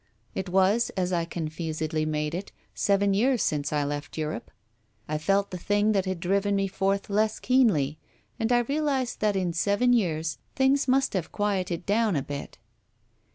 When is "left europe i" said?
3.83-5.19